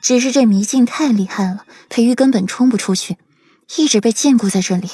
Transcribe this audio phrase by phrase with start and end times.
[0.00, 3.18] 只是这迷境太厉害了，裴玉根本冲不出去，
[3.76, 4.88] 一直被禁锢在这里。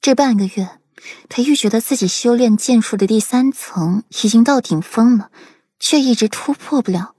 [0.00, 0.80] 这半个月，
[1.28, 5.30] 裴玉觉得自己修炼剑术的第三层已经到顶峰了，
[5.78, 7.14] 却一直突破不了，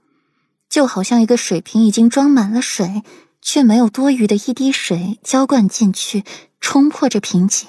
[0.68, 3.02] 就好像一个水瓶已经装满了水，
[3.40, 6.24] 却没有多余的一滴水浇灌进去，
[6.60, 7.68] 冲破这瓶颈。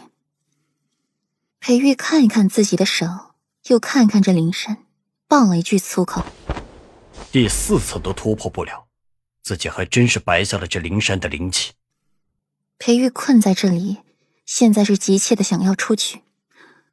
[1.60, 3.06] 裴玉看一看自己的手，
[3.68, 4.78] 又看看这灵山，
[5.28, 6.24] 爆了一句粗口
[7.32, 8.86] ：“第四层都突破不了。”
[9.48, 11.72] 自己还真是白下了这灵山的灵气。
[12.78, 14.00] 裴玉困在这里，
[14.46, 16.22] 现在是急切的想要出去。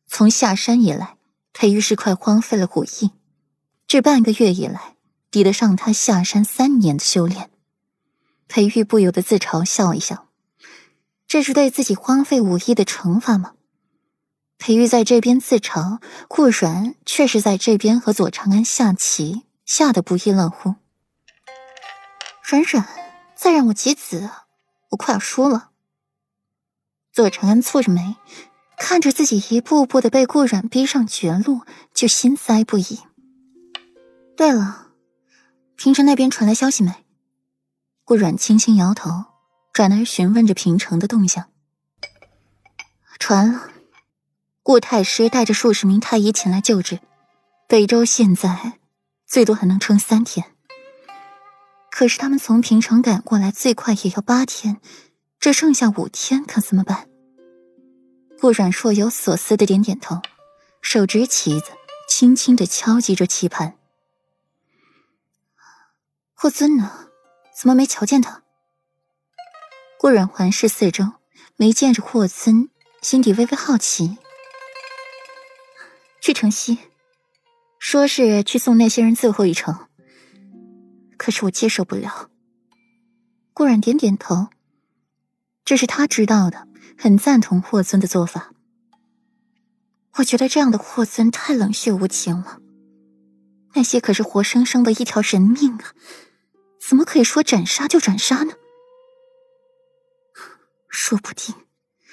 [0.06, 1.16] 从下山以来，
[1.52, 3.10] 裴玉是快荒废了武艺，
[3.88, 4.95] 这半个月以来，
[5.32, 7.50] 抵得上他下山三年的修炼。
[8.46, 10.28] 裴玉不由得自嘲笑一笑，
[11.26, 13.54] 这是对自己荒废武艺的惩罚吗？
[14.59, 20.76] 裴玉在这边自嘲，顾然却是在这边和左长安下棋，下得不亦乐乎。
[22.46, 22.86] 冉冉，
[23.34, 24.28] 再让我几子，
[24.90, 25.70] 我快要输了。
[27.10, 28.16] 左承安蹙着眉，
[28.76, 31.62] 看着自己一步步的被顾冉逼上绝路，
[31.95, 33.01] 就心塞不已。
[34.36, 34.88] 对了，
[35.74, 36.92] 平城那边传来消息没？
[38.04, 39.24] 顾软轻轻摇头，
[39.73, 41.48] 转而询问着平城的动向。
[43.18, 43.70] 传了，
[44.62, 47.01] 顾太师带着数十名太医前来救治，
[47.66, 48.74] 北周现在
[49.26, 50.54] 最多还能撑三天。
[51.96, 54.80] 可是他们从平城赶过来，最快也要八天，
[55.38, 57.09] 这剩下五天可怎么办？
[58.40, 60.20] 顾阮若有所思的点点头，
[60.82, 61.66] 手执棋子，
[62.09, 63.78] 轻轻的敲击着棋盘。
[66.34, 67.10] 霍尊呢？
[67.56, 68.42] 怎么没瞧见他？
[69.97, 71.04] 顾阮环视四周，
[71.54, 72.70] 没见着霍尊，
[73.03, 74.19] 心底微微好奇。
[76.20, 76.76] 去城西，
[77.78, 79.86] 说是去送那些人最后一程。
[81.25, 82.28] 可是我接受不了。
[83.54, 84.48] 顾然点点头，
[85.64, 88.53] 这是他知道的，很赞同霍尊的做法。
[90.16, 92.58] 我觉得这样的霍尊太冷血无情了，
[93.72, 95.94] 那些可是活生生的一条人命啊，
[96.78, 98.52] 怎么可以说斩杀就斩杀呢？
[100.90, 101.54] 说不定，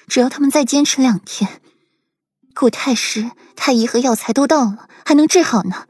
[0.08, 1.62] 只要他们再坚持两天，
[2.56, 5.88] 顾太师、太医和药材都到了，还能治好呢。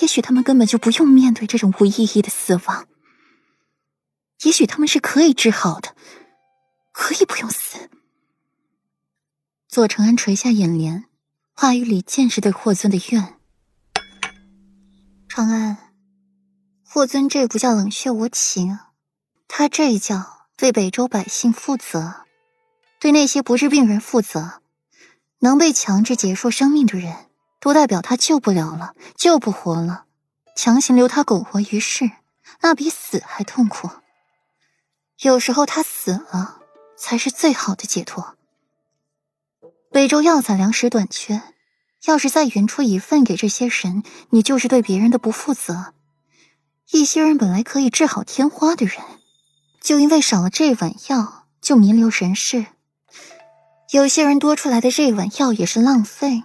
[0.00, 2.86] 也许他们根本就不用面对这种无意义的死亡。
[4.44, 5.94] 也许他们是可以治好的，
[6.92, 7.90] 可以不用死。
[9.68, 11.04] 左承安垂下眼帘，
[11.52, 13.38] 话语里尽是对霍尊的怨。
[15.28, 15.92] 长安，
[16.84, 18.78] 霍尊这不叫冷血无情，
[19.48, 22.26] 他这叫对北周百姓负责，
[23.00, 24.60] 对那些不治病人负责，
[25.38, 27.30] 能被强制结束生命的人。
[27.62, 30.06] 都代表他救不了了，救不活了，
[30.56, 32.10] 强行留他苟活于世，
[32.60, 33.88] 那比死还痛苦。
[35.20, 36.58] 有时候他死了，
[36.98, 38.36] 才是最好的解脱。
[39.92, 41.40] 北周药材粮食短缺，
[42.06, 45.94] 要是再匀出一份给这些人，你就是对别人的不负责。
[46.90, 48.96] 一些人本来可以治好天花的人，
[49.80, 52.66] 就因为少了这碗药，就弥留人世。
[53.92, 56.42] 有些人多出来的这碗药也是浪费。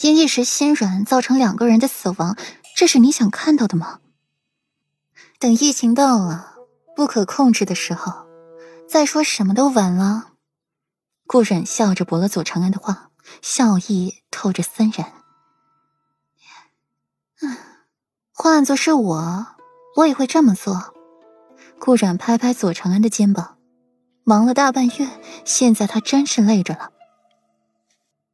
[0.00, 2.36] 因一时心软造成两个人的死亡，
[2.74, 4.00] 这是你想看到的吗？
[5.38, 6.54] 等疫情到了
[6.96, 8.26] 不可控制的时候，
[8.88, 10.32] 再说什么都晚了。
[11.26, 13.10] 顾忍笑着驳了左长安的话，
[13.42, 15.12] 笑意透着森然。
[17.42, 17.56] 嗯，
[18.32, 19.46] 换做是我，
[19.96, 20.94] 我也会这么做。
[21.78, 23.58] 顾阮拍拍左长安的肩膀，
[24.24, 25.08] 忙了大半月，
[25.44, 26.90] 现在他真是累着了。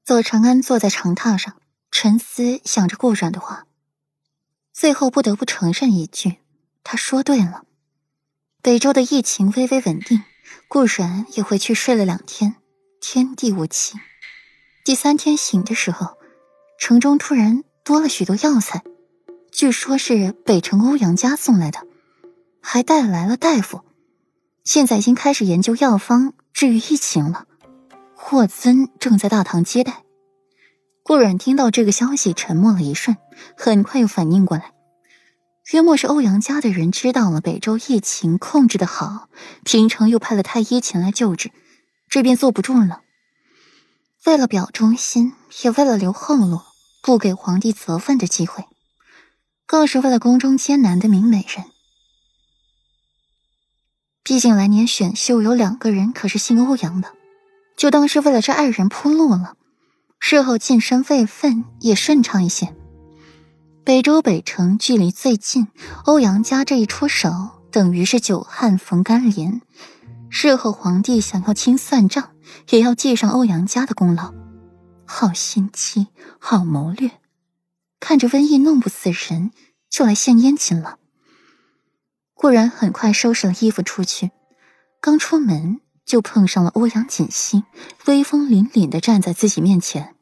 [0.06, 1.56] 左长安坐在长榻上，
[1.90, 3.66] 沉思，想着顾阮的话，
[4.72, 6.36] 最后不得不承认一句：
[6.84, 7.64] 他说对了。
[8.62, 10.22] 北周的疫情微微稳定，
[10.68, 12.54] 顾阮也回去睡了两天。
[13.00, 13.98] 天地无情，
[14.84, 16.16] 第三天醒的时候，
[16.78, 18.84] 城中突然多了许多药材，
[19.50, 21.84] 据说是北城欧阳家送来的，
[22.62, 23.80] 还带来了大夫，
[24.62, 27.48] 现在已经开始研究药方治愈疫情了。
[28.28, 30.02] 霍尊正在大堂接待，
[31.04, 33.16] 顾阮听到这个消息，沉默了一瞬，
[33.56, 34.72] 很快又反应过来，
[35.70, 39.28] 约莫是欧阳家的人知道了北周疫情控制的好，
[39.62, 41.52] 平城又派了太医前来救治，
[42.08, 43.02] 这便坐不住了。
[44.24, 46.62] 为了表忠心，也为了留后路，
[47.02, 48.64] 不给皇帝责问的机会，
[49.66, 51.66] 更是为了宫中艰难的明美人。
[54.24, 57.12] 毕竟来年选秀有两个人可是姓欧阳的。
[57.76, 59.56] 就当是为了这二人铺路了，
[60.18, 62.74] 日后晋升位分也顺畅一些。
[63.84, 65.68] 北周北城距离最近，
[66.06, 67.30] 欧阳家这一出手，
[67.70, 69.60] 等于是久旱逢甘霖。
[70.28, 72.30] 日后皇帝想要清算账，
[72.70, 74.34] 也要记上欧阳家的功劳。
[75.04, 76.08] 好心机，
[76.40, 77.12] 好谋略，
[78.00, 79.52] 看着瘟疫弄不死人，
[79.88, 80.98] 就来献殷勤了。
[82.34, 84.32] 顾然很快收拾了衣服出去，
[85.00, 87.64] 刚出门就碰上了欧阳锦溪，
[88.06, 90.14] 威风凛凛的站在自己面前。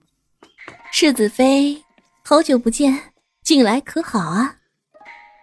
[0.90, 1.84] 世子妃，
[2.24, 3.12] 好久不见。
[3.44, 4.56] 近来可好啊？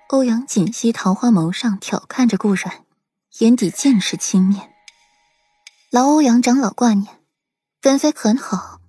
[0.10, 2.84] 欧阳锦溪桃花眸上挑看着顾阮，
[3.38, 4.68] 眼底尽是轻蔑。
[5.92, 7.20] 劳欧阳长老挂念，
[7.80, 8.81] 本妃很好，